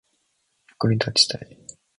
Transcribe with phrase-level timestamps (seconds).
[0.67, 1.57] 役に立ちたい